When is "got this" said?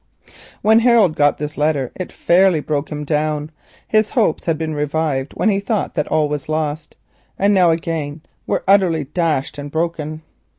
1.15-1.59